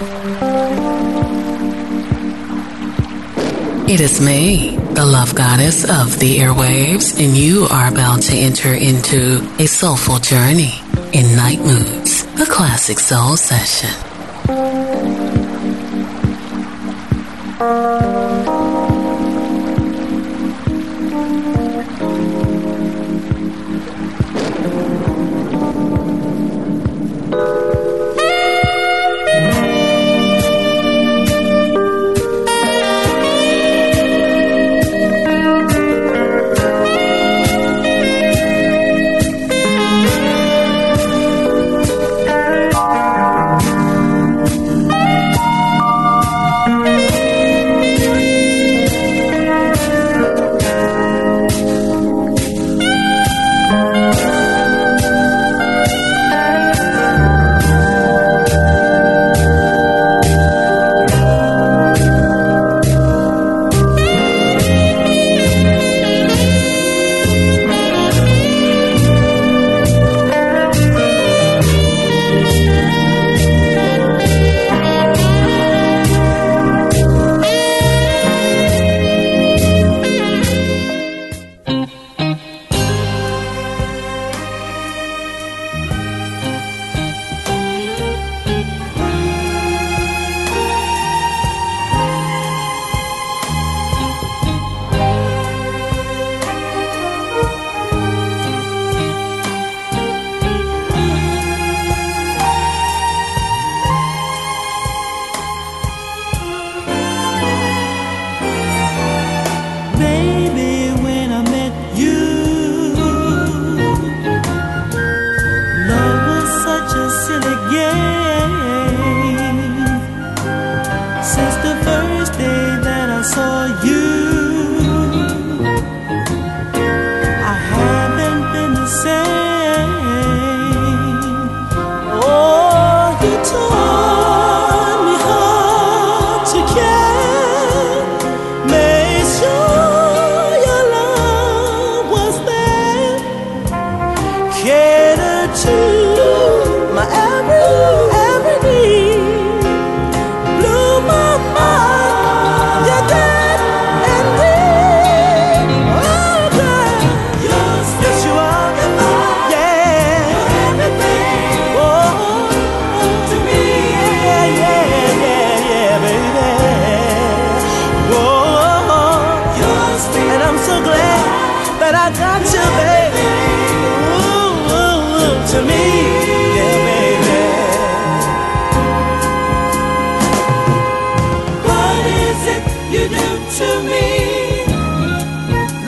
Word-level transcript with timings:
It 0.00 0.06
is 4.00 4.18
me, 4.18 4.78
the 4.94 5.04
love 5.04 5.34
goddess 5.34 5.84
of 5.84 6.18
the 6.18 6.38
airwaves, 6.38 7.22
and 7.22 7.36
you 7.36 7.66
are 7.70 7.88
about 7.88 8.22
to 8.22 8.34
enter 8.34 8.72
into 8.72 9.46
a 9.58 9.66
soulful 9.66 10.18
journey 10.18 10.72
in 11.12 11.36
N'ite 11.36 11.60
Moods, 11.60 12.24
a 12.40 12.46
classic 12.50 12.98
soul 12.98 13.36
session. 13.36 14.09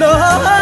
Oh, 0.05 0.62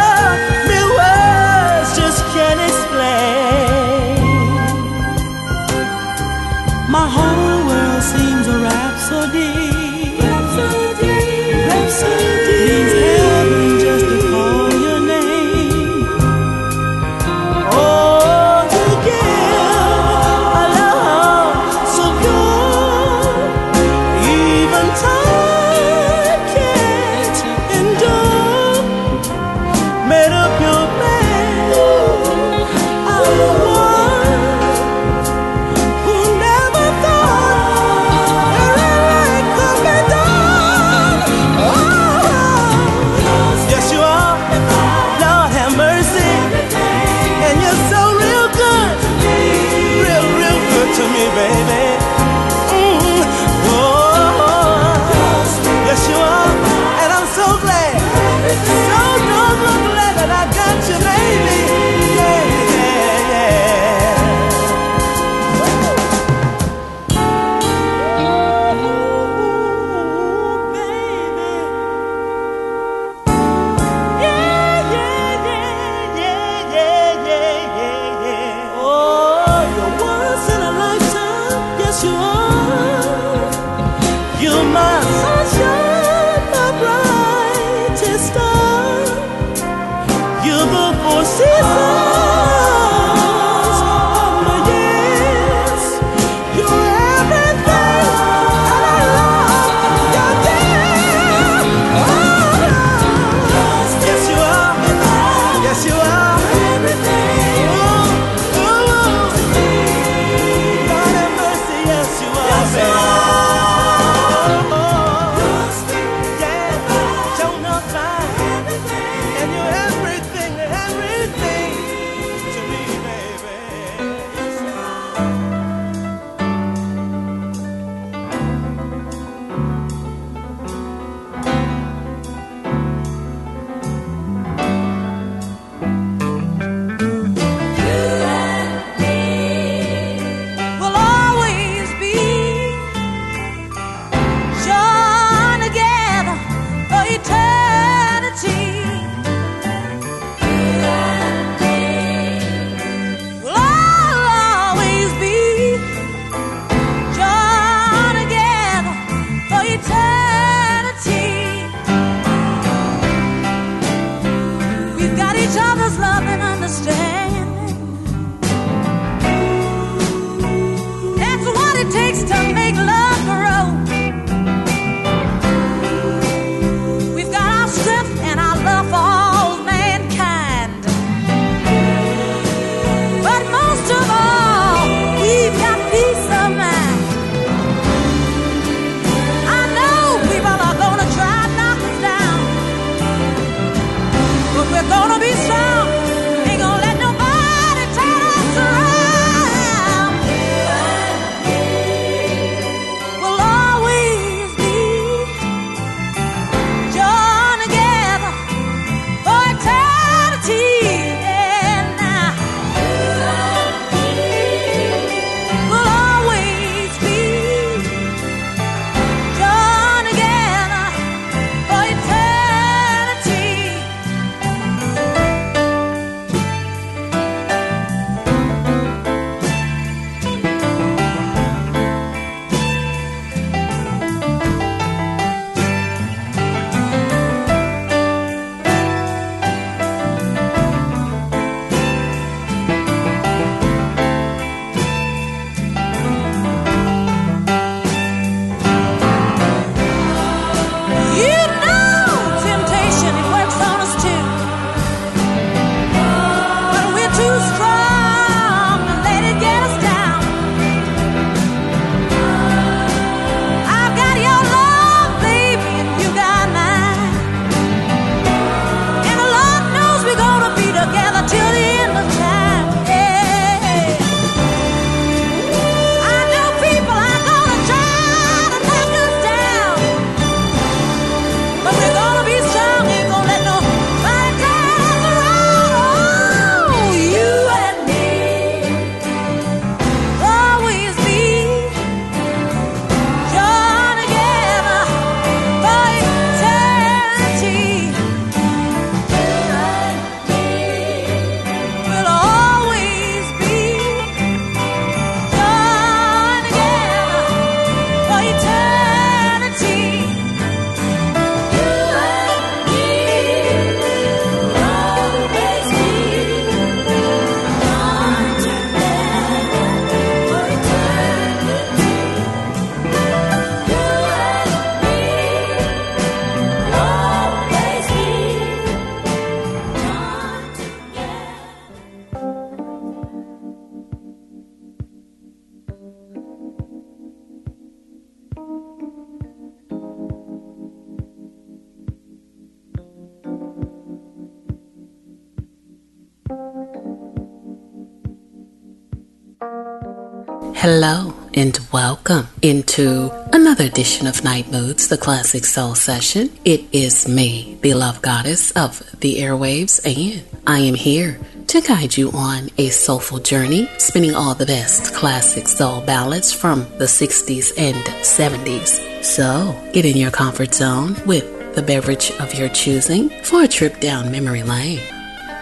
into 352.51 353.11
another 353.33 353.65
edition 353.65 354.09
of 354.09 354.17
N'ite 354.23 354.51
Moods, 354.51 354.89
the 354.89 354.99
classic 354.99 355.45
soul 355.45 355.77
session. 355.77 356.37
It 356.45 356.65
is 356.73 357.07
me, 357.07 357.57
the 357.63 357.75
love 357.75 358.03
goddess 358.03 358.51
of 358.53 358.83
the 358.99 359.19
airwaves, 359.19 359.81
and 359.85 360.25
I 360.49 360.59
am 360.59 360.75
here 360.75 361.21
to 361.47 361.61
guide 361.61 361.97
you 361.97 362.11
on 362.11 362.51
a 362.59 362.71
soulful 362.71 363.21
journey, 363.21 363.69
spinning 363.79 364.17
all 364.17 364.35
the 364.35 364.47
best 364.47 364.93
classic 364.95 365.47
soul 365.47 365.81
ballads 365.83 366.33
from 366.33 366.63
the 366.79 366.87
60s 366.87 367.53
and 367.57 367.77
70s. 368.05 369.05
So 369.05 369.55
get 369.73 369.85
in 369.85 369.97
your 369.97 370.11
comfort 370.11 370.53
zone 370.53 370.97
with 371.07 371.55
the 371.55 371.63
beverage 371.63 372.11
of 372.19 372.35
your 372.35 372.49
choosing 372.49 373.11
for 373.23 373.45
a 373.45 373.49
trip 373.49 373.79
down 373.79 374.11
memory 374.11 374.43
lane. 374.43 374.81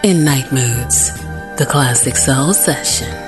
In 0.04 0.18
N'ite 0.26 0.52
Moods, 0.52 1.12
the 1.56 1.66
classic 1.66 2.16
soul 2.16 2.52
session. 2.52 3.27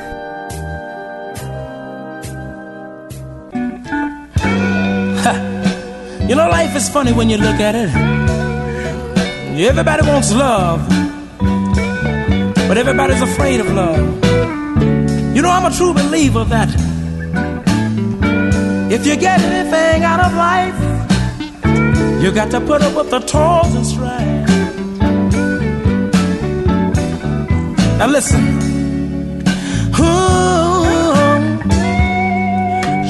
You 6.31 6.37
know, 6.37 6.49
life 6.49 6.77
is 6.77 6.89
funny 6.89 7.13
when 7.13 7.29
you 7.29 7.39
look 7.39 7.59
at 7.59 7.75
it. 7.75 7.91
Everybody 9.69 10.07
wants 10.07 10.33
love, 10.33 10.79
but 12.69 12.79
everybody's 12.79 13.21
afraid 13.21 13.59
of 13.59 13.67
love. 13.73 13.99
You 15.35 15.43
know, 15.43 15.51
I'm 15.51 15.67
a 15.67 15.75
true 15.77 15.93
believer 15.93 16.45
that 16.45 16.69
if 18.93 19.05
you 19.05 19.17
get 19.17 19.41
anything 19.41 20.05
out 20.05 20.21
of 20.21 20.33
life, 20.35 20.79
you 22.23 22.31
got 22.31 22.53
to 22.53 22.61
put 22.61 22.81
up 22.81 22.95
with 22.95 23.11
the 23.11 23.19
toils 23.19 23.75
and 23.75 23.85
strife. 23.85 24.49
Now 27.99 28.07
listen. 28.07 28.45
Ooh, 29.99 30.85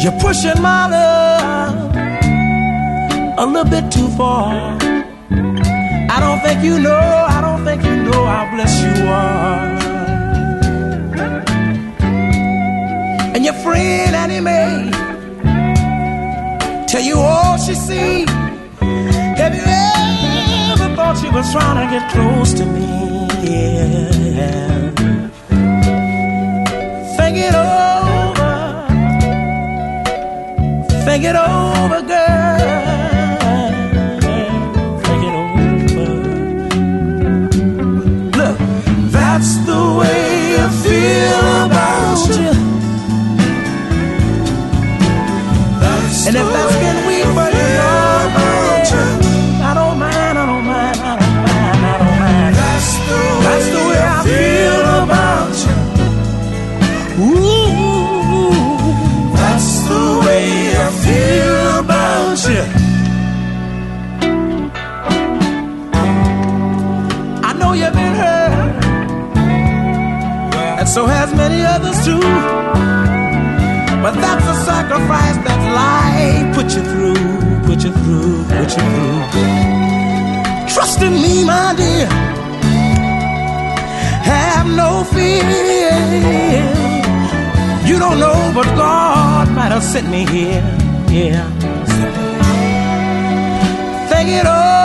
you're 0.02 0.18
pushing 0.22 0.62
my 0.62 0.88
love 0.88 1.39
a 3.40 3.46
little 3.46 3.70
bit 3.70 3.90
too 3.90 4.06
far. 4.18 4.52
I 6.14 6.18
don't 6.20 6.40
think 6.44 6.62
you 6.62 6.78
know, 6.78 7.26
I 7.36 7.40
don't 7.40 7.64
think 7.64 7.82
you 7.82 7.96
know 7.96 8.26
how 8.26 8.54
blessed 8.54 8.82
you 8.84 9.06
are. 9.08 9.80
And 13.34 13.42
your 13.42 13.54
friend 13.64 14.14
Annie 14.14 14.40
Mae 14.40 14.90
tell 16.86 17.00
you 17.02 17.16
all 17.18 17.56
she 17.56 17.74
see. 17.74 18.26
Have 19.40 19.54
you 19.54 19.64
ever 20.72 20.94
thought 20.94 21.16
she 21.18 21.30
was 21.30 21.50
trying 21.50 21.78
to 21.80 21.86
get 21.94 22.10
close 22.12 22.52
to 22.52 22.66
me? 22.66 23.26
Yeah. 23.40 24.90
Think 27.16 27.36
it 27.38 27.54
over. 27.54 28.52
Think 31.06 31.24
it 31.24 31.36
over, 31.36 31.69
others 71.80 72.04
too. 72.04 72.20
But 74.02 74.14
that's 74.14 74.46
a 74.46 74.56
sacrifice 74.64 75.36
that 75.46 75.60
life 75.82 76.54
put 76.54 76.68
you 76.76 76.82
through, 76.92 77.24
put 77.66 77.84
you 77.84 77.92
through, 78.02 78.44
put 78.44 78.70
you 78.76 78.84
through. 78.92 79.20
Trust 80.72 81.02
in 81.02 81.14
me, 81.14 81.44
my 81.44 81.74
dear. 81.76 82.08
Have 84.32 84.66
no 84.66 85.04
fear. 85.14 85.42
You 87.88 87.98
don't 87.98 88.18
know, 88.18 88.52
but 88.54 88.66
God 88.76 89.50
might 89.50 89.72
have 89.72 89.82
sent 89.82 90.08
me 90.08 90.24
here. 90.26 90.62
Yeah. 91.08 91.44
Think 94.08 94.28
it 94.30 94.46
over. 94.46 94.79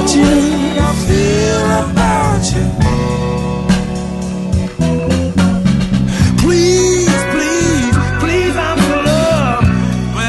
About 0.00 0.16
you. 0.16 0.24
I 0.24 0.92
feel 1.06 1.64
about 1.84 2.44
you. 2.54 2.64
Please, 6.40 7.22
please, 7.32 7.96
please, 8.20 8.56
I'm 8.56 8.78
for 8.88 9.02
love. 9.04 9.64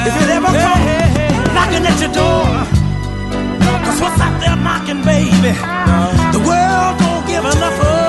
if 0.08 0.16
it 0.22 0.30
ever 0.30 0.52
comes 0.64 1.54
knocking 1.56 1.86
at 1.88 1.98
your 2.04 2.12
door, 2.12 2.48
cause 3.86 4.00
what's 4.02 4.20
out 4.20 4.40
there 4.42 4.58
knocking, 4.58 5.02
baby? 5.06 5.56
Uh-huh. 5.56 6.32
The 6.36 6.40
world 6.40 7.00
don't 7.00 7.26
give 7.28 7.46
enough 7.46 7.80
of, 7.80 8.01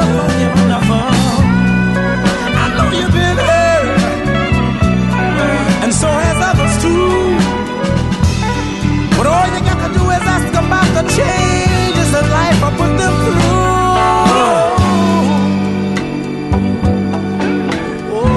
changes 11.17 12.11
in 12.19 12.25
life 12.39 12.63
I 12.63 12.71
put 12.77 12.93
them 12.99 13.15
through. 13.25 13.41
Oh. 18.15 18.33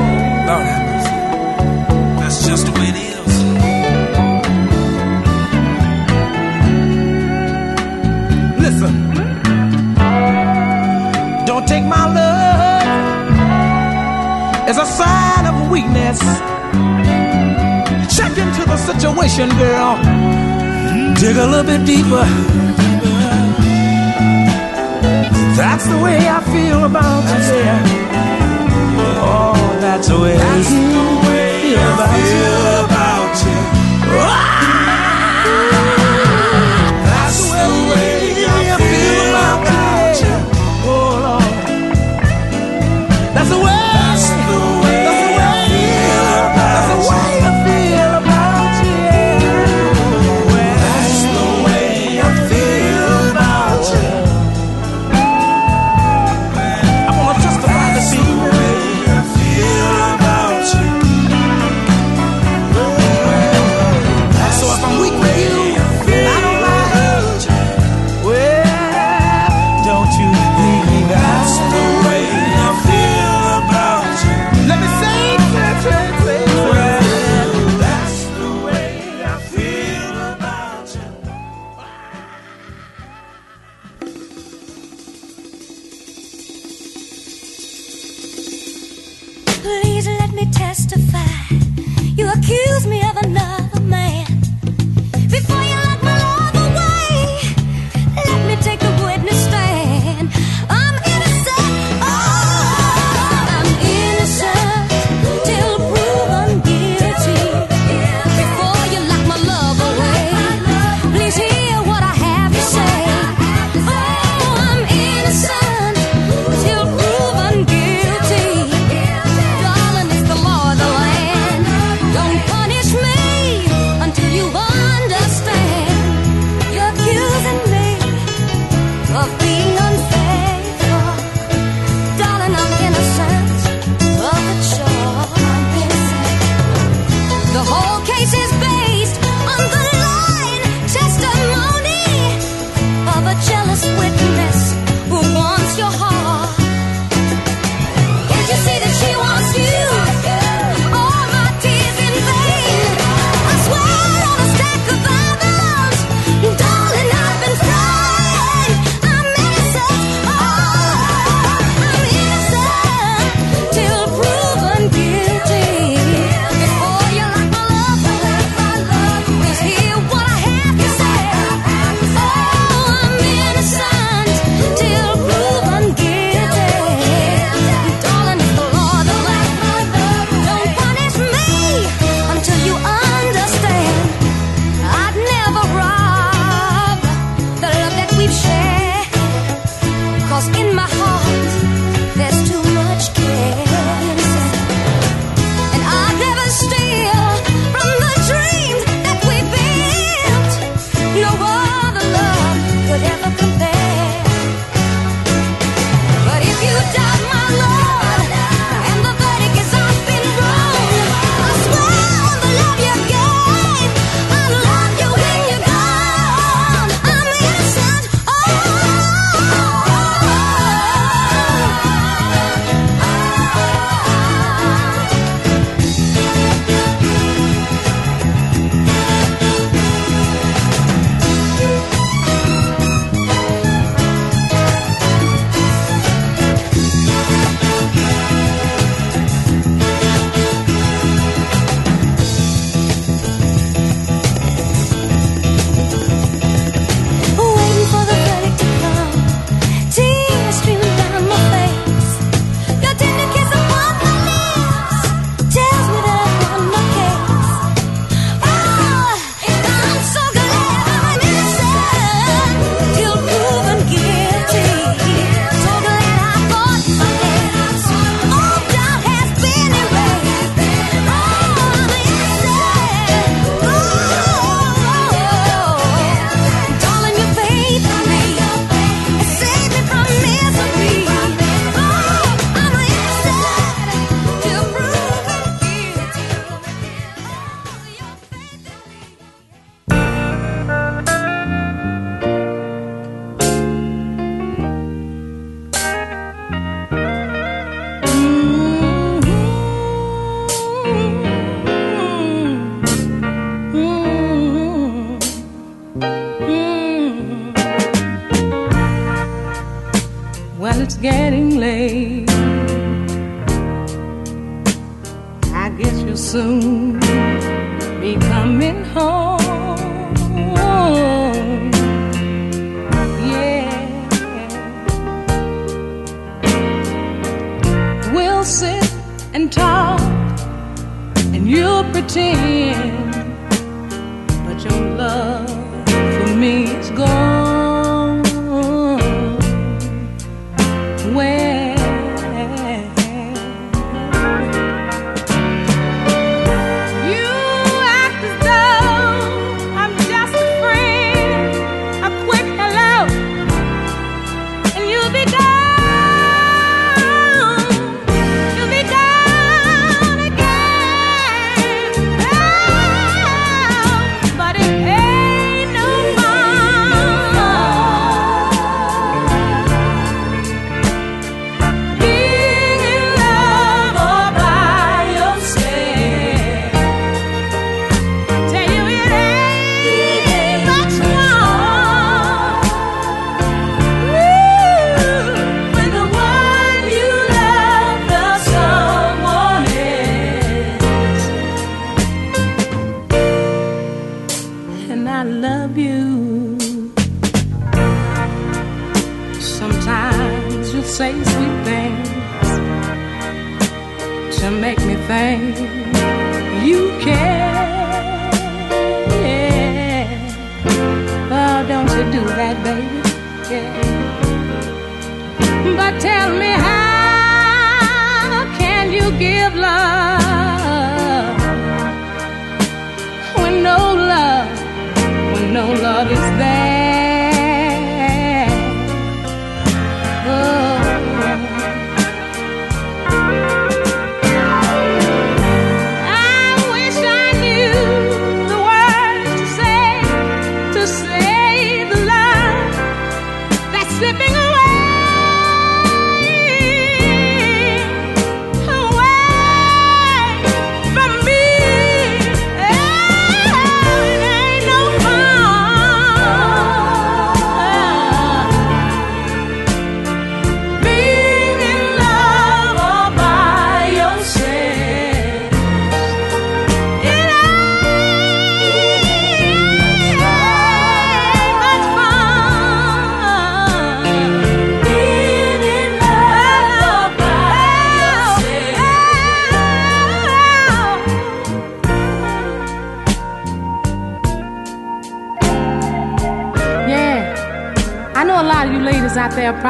That's 2.19 2.39
just 2.47 2.65
the 2.65 2.71
way 2.71 2.87
it 2.89 2.95
is. 2.95 3.33
Listen, 8.59 8.93
don't 11.45 11.67
take 11.67 11.83
my 11.85 12.05
love 12.19 12.85
as 14.67 14.77
a 14.77 14.85
sign 14.85 15.45
of 15.45 15.69
weakness. 15.69 16.19
Check 18.17 18.37
into 18.37 18.63
the 18.65 18.77
situation, 18.77 19.49
girl. 19.57 19.95
Dig 21.15 21.37
a 21.37 21.45
little 21.45 21.63
bit 21.63 21.85
deeper. 21.85 22.25
That's 25.55 25.87
the 25.87 25.97
way 25.97 26.17
I 26.27 26.41
feel 26.43 26.83
about 26.83 27.23
you. 27.23 27.63
Oh, 29.17 29.77
that's 29.79 30.07
the 30.09 30.19
way 30.19 30.35
that's 30.35 30.69
the 30.69 30.75
way 31.27 31.75
I 31.77 32.07
feel 32.27 32.85
about 32.85 33.35
you. 33.45 34.15
That's 34.17 34.54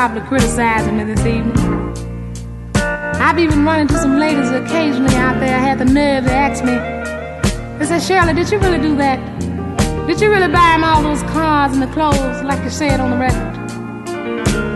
probably 0.07 0.27
criticizing 0.27 0.97
me 0.97 1.03
this 1.03 1.25
evening. 1.25 1.57
I've 2.75 3.39
even 3.39 3.65
run 3.65 3.79
into 3.79 3.97
some 3.97 4.19
ladies 4.19 4.51
occasionally 4.51 5.15
out 5.15 5.39
there 5.39 5.57
I 5.57 5.59
had 5.59 5.79
the 5.79 5.85
nerve 5.85 6.25
to 6.25 6.31
ask 6.31 6.63
me, 6.63 6.73
they 7.79 7.85
said, 7.85 8.03
Shirley, 8.03 8.35
did 8.35 8.51
you 8.51 8.59
really 8.59 8.77
do 8.77 8.95
that? 8.97 9.17
Did 10.05 10.21
you 10.21 10.29
really 10.29 10.53
buy 10.53 10.75
him 10.75 10.83
all 10.83 11.01
those 11.01 11.23
cars 11.23 11.73
and 11.73 11.81
the 11.81 11.87
clothes 11.87 12.43
like 12.43 12.63
you 12.63 12.69
said 12.69 12.99
on 12.99 13.09
the 13.09 13.17
record? 13.17 13.55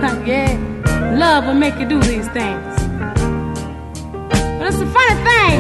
yeah, 0.27 0.57
love 1.15 1.45
will 1.45 1.53
make 1.53 1.77
you 1.77 1.87
do 1.87 1.99
these 1.99 2.27
things. 2.29 2.65
But 4.57 4.65
it's 4.65 4.81
a 4.81 4.89
funny 4.97 5.15
thing 5.29 5.57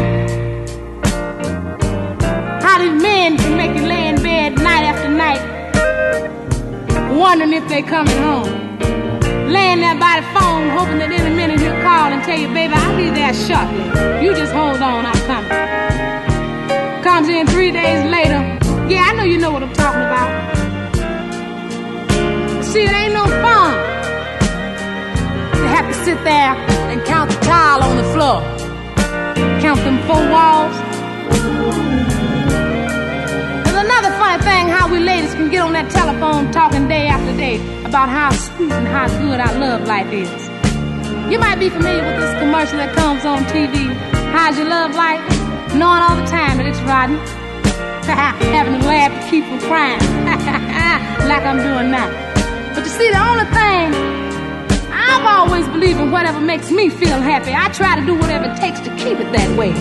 how 2.63 2.79
these 2.79 2.99
men 3.03 3.37
can 3.37 3.55
make 3.55 3.77
you 3.79 3.85
lay 3.85 4.07
in 4.07 4.15
bed 4.15 4.55
night 4.55 4.85
after 4.85 5.09
night 5.09 5.45
wondering 7.15 7.53
if 7.53 7.67
they're 7.69 7.83
coming 7.83 8.17
home 8.17 8.58
laying 9.49 9.81
there 9.81 9.97
by 9.97 10.21
the 10.21 10.27
phone, 10.39 10.69
hoping 10.69 10.99
that 10.99 11.11
any 11.11 11.33
minute 11.33 11.59
he'll 11.59 11.81
call 11.81 12.13
and 12.13 12.23
tell 12.23 12.37
you, 12.37 12.47
baby, 12.53 12.73
I'll 12.73 12.95
be 12.95 13.09
there 13.09 13.33
shortly. 13.33 13.81
You 14.23 14.35
just 14.35 14.53
hold 14.53 14.77
on, 14.77 15.05
I'm 15.05 15.21
coming. 15.25 15.49
Comes 17.03 17.27
in 17.29 17.47
three 17.47 17.71
days 17.71 18.05
later. 18.05 18.41
Yeah, 18.87 19.09
I 19.09 19.13
know 19.17 19.23
you 19.23 19.37
know 19.37 19.51
what 19.51 19.63
I'm 19.63 19.73
talking 19.73 20.05
about. 20.05 20.29
See, 22.63 22.83
it 22.85 22.93
ain't 22.93 23.13
no 23.13 23.25
fun 23.25 23.73
to 25.57 25.67
have 25.73 25.87
to 25.89 25.97
sit 26.05 26.23
there 26.23 26.53
and 26.93 27.03
count 27.05 27.31
the 27.31 27.37
tile 27.41 27.81
on 27.81 27.97
the 27.97 28.07
floor, 28.13 28.41
count 29.61 29.81
them 29.81 29.97
four 30.05 30.21
walls. 30.29 30.75
There's 33.65 33.81
another 33.85 34.11
funny 34.21 34.43
thing 34.43 34.67
how 34.69 34.87
we 34.91 34.99
ladies 34.99 35.33
can 35.33 35.49
get 35.49 35.61
on 35.61 35.73
that 35.73 35.89
telephone 35.89 36.51
talking 36.51 36.87
day 36.87 37.07
after 37.07 37.35
day 37.35 37.78
about 37.89 38.07
how 38.07 38.29
sweet 38.29 38.71
and 38.71 38.87
how 38.87 39.07
good 39.17 39.39
our 39.39 39.57
love 39.57 39.81
life 39.87 40.13
is. 40.13 40.29
You 41.31 41.39
might 41.39 41.57
be 41.57 41.69
familiar 41.69 42.05
with 42.05 42.21
this 42.21 42.37
commercial 42.37 42.77
that 42.77 42.93
comes 42.93 43.25
on 43.25 43.41
TV. 43.49 43.89
How's 44.29 44.59
your 44.59 44.69
love 44.69 44.93
life? 44.93 45.17
Knowing 45.73 46.01
all 46.05 46.15
the 46.15 46.29
time 46.29 46.57
that 46.57 46.67
it's 46.69 46.79
rotten. 46.85 47.17
Having 48.53 48.79
to 48.79 48.85
laugh 48.85 49.09
to 49.09 49.21
keep 49.31 49.43
from 49.43 49.57
crying. 49.65 49.97
like 51.33 51.41
I'm 51.41 51.57
doing 51.57 51.89
now. 51.89 52.13
But 52.75 52.85
you 52.85 52.93
see, 52.93 53.09
the 53.09 53.25
only 53.25 53.49
thing, 53.57 53.89
I've 54.93 55.25
always 55.25 55.65
believed 55.69 55.99
in 55.99 56.11
whatever 56.11 56.39
makes 56.39 56.69
me 56.69 56.89
feel 56.89 57.19
happy. 57.19 57.53
I 57.57 57.69
try 57.73 57.99
to 57.99 58.05
do 58.05 58.13
whatever 58.13 58.53
it 58.53 58.57
takes 58.57 58.79
to 58.81 58.95
keep 58.97 59.17
it 59.17 59.33
that 59.33 59.49
way. 59.57 59.73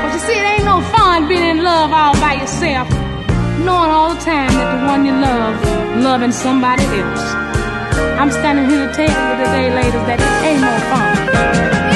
But 0.00 0.12
you 0.14 0.20
see, 0.20 0.32
it 0.32 0.48
ain't 0.48 0.64
no 0.64 0.80
fun 0.96 1.28
being 1.28 1.44
in 1.44 1.62
love 1.62 1.92
all 1.92 2.14
by 2.14 2.40
yourself 2.40 2.88
knowing 3.64 3.90
all 3.90 4.14
the 4.14 4.20
time 4.20 4.52
that 4.52 4.68
the 4.74 4.86
one 4.86 5.04
you 5.04 5.12
love, 5.12 5.54
uh, 5.64 6.00
loving 6.00 6.32
somebody 6.32 6.84
else. 6.84 7.24
I'm 8.20 8.30
standing 8.30 8.68
here 8.70 8.86
to 8.86 8.92
tell 8.94 9.08
you 9.08 9.44
today, 9.44 9.74
ladies, 9.74 10.04
that 10.08 10.18
it 10.20 10.46
ain't 10.46 10.60
no 10.60 10.72
fun. 10.90 11.89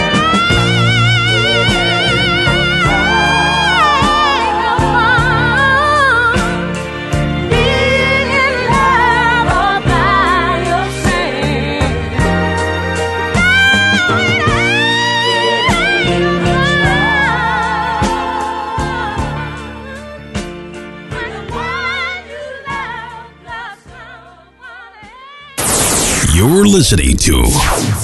You're 26.46 26.66
listening 26.66 27.16
to 27.16 27.42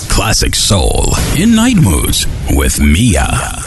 Classic 0.09 0.55
Soul 0.55 1.15
in 1.37 1.51
N'ite 1.51 1.77
Moods 1.77 2.27
with 2.49 2.81
Mia. 2.81 3.60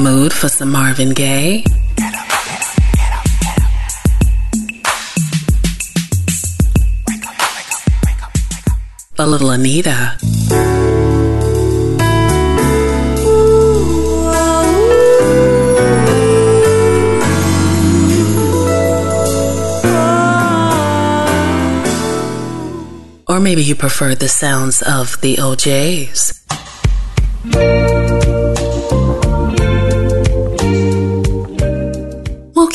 Mood 0.00 0.32
for 0.32 0.48
some 0.48 0.72
Marvin 0.72 1.10
Gaye? 1.10 1.62
A 9.18 9.26
little 9.26 9.50
Anita. 9.50 10.16
Or 23.28 23.38
maybe 23.38 23.62
you 23.62 23.74
prefer 23.74 24.14
the 24.14 24.28
sounds 24.28 24.82
of 24.82 25.20
the 25.20 25.38
O'Jays. 25.40 26.40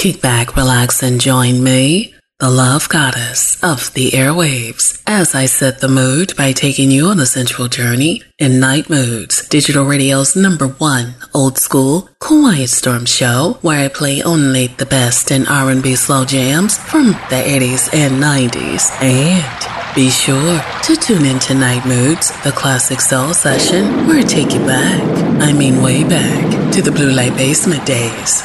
Kick 0.05 0.21
back, 0.21 0.55
relax, 0.55 1.01
and 1.01 1.19
join 1.19 1.63
me, 1.63 2.13
the 2.37 2.47
love 2.47 2.87
goddess 2.89 3.57
of 3.63 3.91
the 3.95 4.11
airwaves, 4.11 5.01
as 5.07 5.33
I 5.33 5.47
set 5.47 5.79
the 5.79 5.87
mood 5.87 6.35
by 6.35 6.51
taking 6.51 6.91
you 6.91 7.07
on 7.07 7.19
a 7.19 7.25
sensual 7.25 7.69
journey 7.69 8.21
in 8.37 8.59
N'ite 8.61 8.87
Moods, 8.87 9.49
digital 9.49 9.83
radio's 9.83 10.35
number 10.35 10.67
one 10.67 11.15
old 11.33 11.57
school 11.57 12.07
quiet 12.19 12.69
storm 12.69 13.05
show, 13.05 13.57
where 13.63 13.83
I 13.83 13.87
play 13.87 14.21
only 14.21 14.67
the 14.67 14.85
best 14.85 15.31
in 15.31 15.47
R&B 15.47 15.95
slow 15.95 16.23
jams 16.23 16.77
from 16.77 17.07
the 17.07 17.41
80s 17.43 17.91
and 17.91 18.21
90s, 18.21 18.91
and 19.01 19.95
be 19.95 20.11
sure 20.11 20.61
to 20.83 20.95
tune 20.97 21.25
in 21.25 21.39
to 21.39 21.53
N'ite 21.55 21.87
Moods, 21.87 22.29
the 22.43 22.51
classic 22.51 23.01
soul 23.01 23.33
session, 23.33 24.05
where 24.05 24.19
I 24.19 24.21
take 24.21 24.53
you 24.53 24.63
back, 24.67 25.01
I 25.41 25.51
mean 25.51 25.81
way 25.81 26.03
back, 26.03 26.73
to 26.73 26.83
the 26.83 26.91
Blue 26.91 27.11
Light 27.11 27.35
Basement 27.35 27.87
days. 27.87 28.43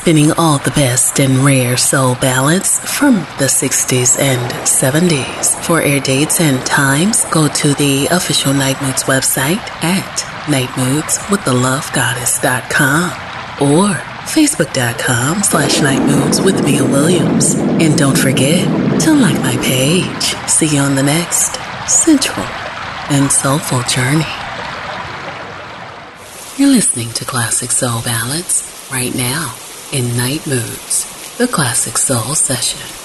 Spinning 0.00 0.32
all 0.38 0.56
the 0.56 0.70
best 0.70 1.20
and 1.20 1.44
rare 1.44 1.76
soul 1.76 2.14
ballads 2.14 2.80
from 2.80 3.16
the 3.38 3.44
60s 3.44 4.18
and 4.18 4.40
70s. 4.66 5.54
For 5.62 5.82
air 5.82 6.00
dates 6.00 6.40
and 6.40 6.64
times, 6.64 7.26
go 7.26 7.48
to 7.48 7.74
the 7.74 8.08
official 8.10 8.54
N'ite 8.54 8.80
Moods 8.80 9.04
website 9.04 9.60
at 9.84 10.24
nightmoodswiththelovegoddess.com 10.46 13.10
or 13.60 13.88
facebook.com 14.24 15.42
slash 15.42 15.82
nightmoods 15.82 16.40
with 16.40 16.64
Mia 16.64 16.82
Williams. 16.82 17.56
And 17.56 17.98
don't 17.98 18.16
forget 18.16 18.66
to 19.02 19.12
like 19.12 19.38
my 19.42 19.58
page. 19.58 20.34
See 20.48 20.76
you 20.76 20.80
on 20.80 20.94
the 20.94 21.02
next 21.02 21.58
sensual 21.86 22.46
and 23.10 23.30
soulful 23.30 23.82
journey. 23.82 24.24
You're 26.56 26.70
listening 26.74 27.10
to 27.10 27.26
Classic 27.26 27.70
Soul 27.70 28.00
Ballads 28.00 28.66
right 28.90 29.14
now 29.14 29.54
in 29.92 30.04
N'ite 30.16 30.46
Moods, 30.46 31.36
the 31.36 31.48
Classic 31.48 31.98
Soul 31.98 32.36
Session. 32.36 32.99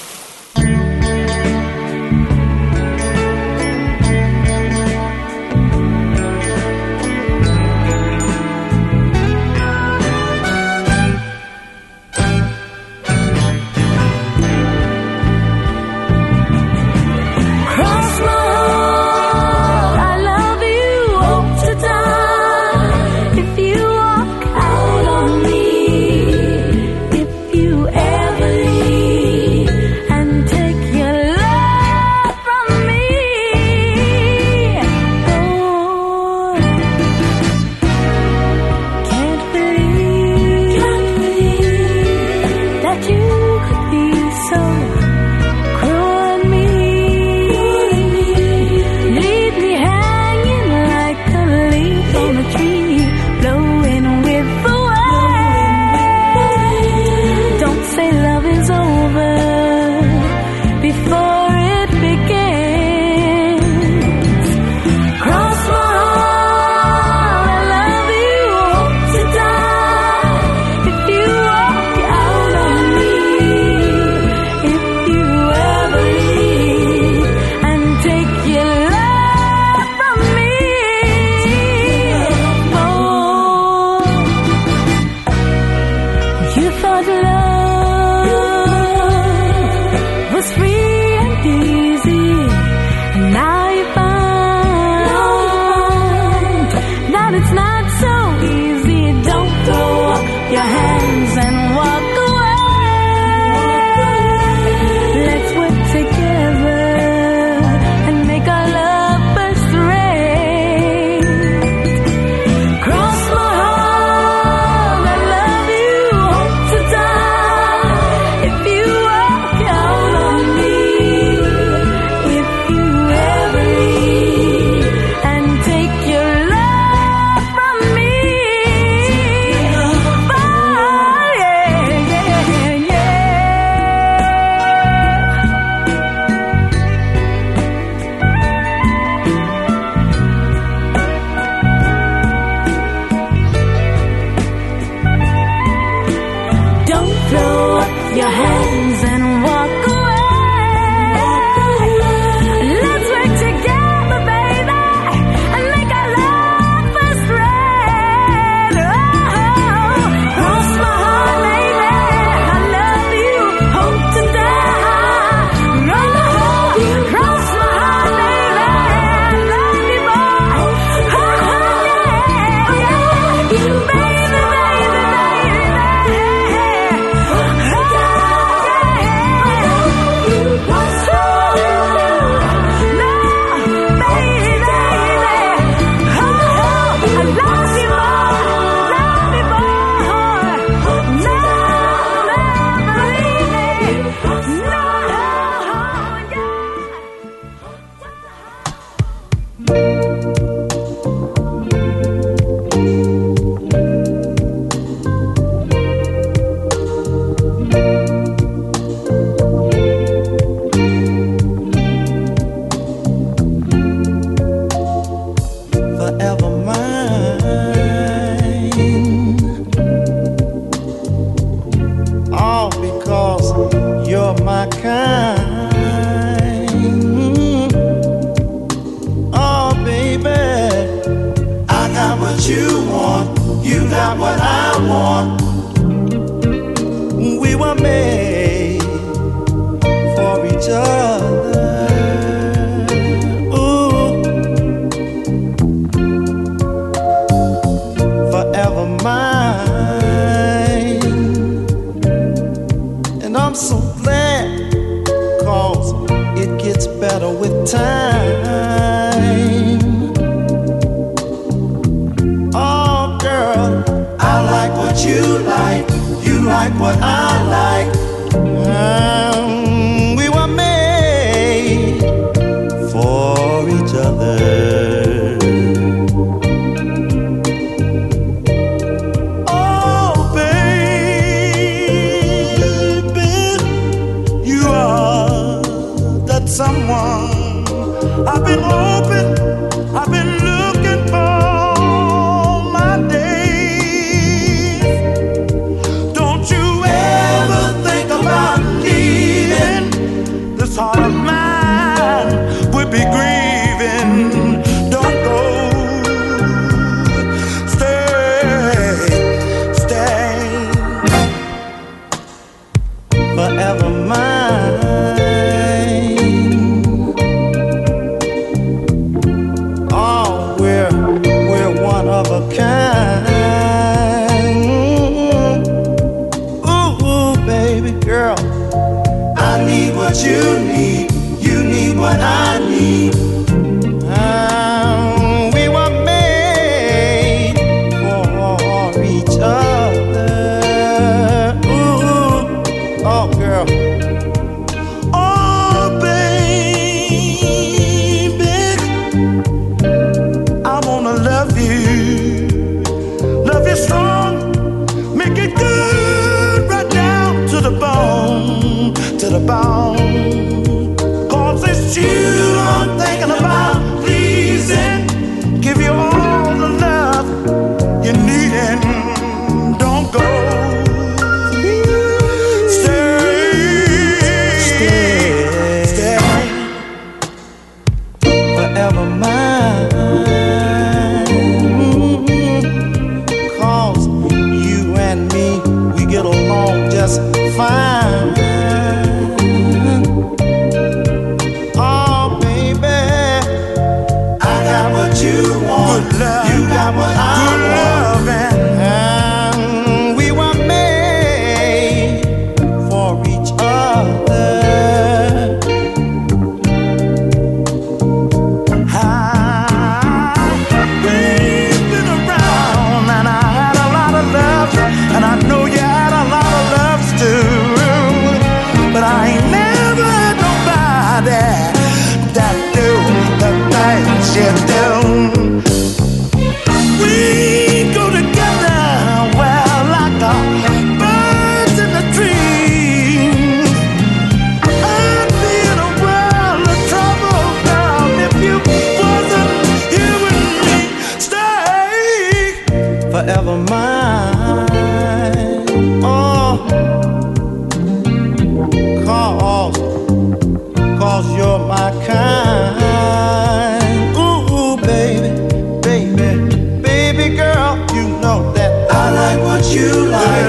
You 459.76 460.08
like. 460.08 460.45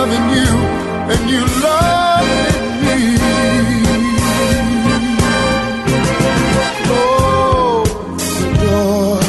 Loving 0.00 0.28
you 0.38 0.52
and 1.12 1.22
you 1.32 1.42
loving 1.66 2.68
me. 2.84 2.98
Oh, 6.88 7.84
the 8.40 8.48
door. 8.62 9.20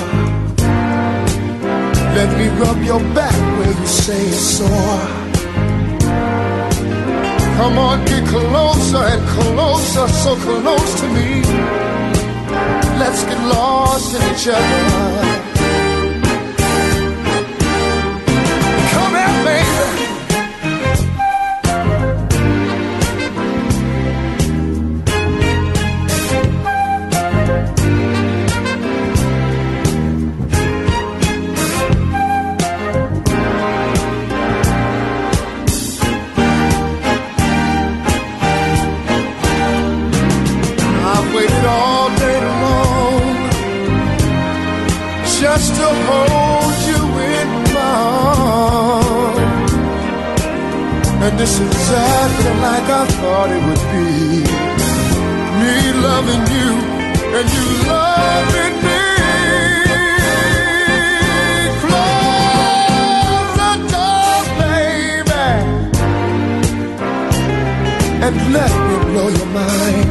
Let 2.18 2.30
me 2.40 2.48
rub 2.62 2.80
your 2.92 3.04
back 3.18 3.38
where 3.58 3.74
you 3.80 3.88
say 3.88 4.22
it's 4.28 4.40
sore. 4.56 5.08
Come 7.58 7.78
on, 7.88 8.06
get 8.06 8.24
closer 8.30 9.04
and 9.14 9.24
closer, 9.36 10.08
so 10.24 10.36
close 10.46 10.92
to 11.02 11.08
me. 11.18 11.30
Let's 13.02 13.22
get 13.26 13.40
lost 13.56 14.16
in 14.16 14.22
each 14.34 14.48
other. 14.48 15.51
Exactly 51.92 52.54
like 52.68 52.88
I 52.88 53.06
thought 53.20 53.50
it 53.52 53.62
would 53.68 53.84
be. 53.92 54.08
Me 55.60 55.76
loving 56.08 56.46
you 56.56 56.72
and 57.38 57.48
you 57.56 57.66
loving 57.92 58.76
me. 58.88 59.04
Close 61.84 63.52
the 63.60 63.74
door, 63.92 64.40
baby, 64.62 65.48
and 68.26 68.36
let 68.56 68.72
me 68.88 68.96
blow 69.10 69.28
your 69.38 69.50
mind. 69.60 70.10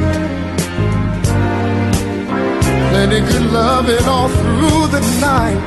Plenty 2.90 3.20
good 3.20 3.46
loving 3.52 4.06
all 4.06 4.28
through 4.28 4.84
the 4.94 5.02
night. 5.20 5.62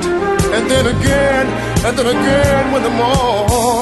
And 0.55 0.63
then 0.69 0.85
again, 0.95 1.45
and 1.85 1.93
then 1.97 2.05
again 2.05 2.71
when 2.71 2.83
the 2.83 2.91
morning 2.91 3.72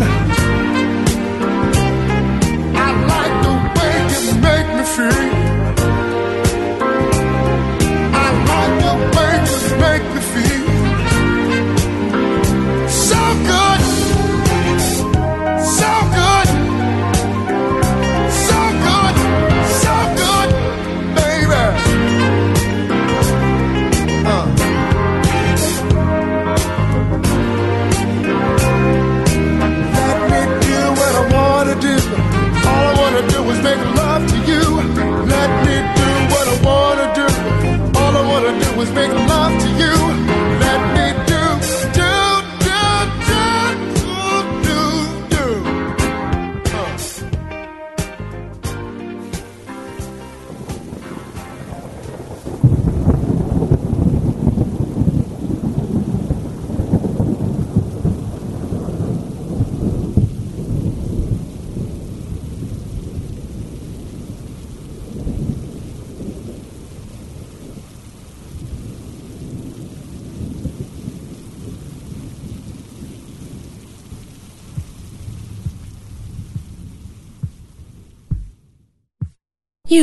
man. 0.00 0.39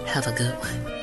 Have 0.07 0.27
a 0.27 0.33
good 0.33 0.55
one. 0.59 1.02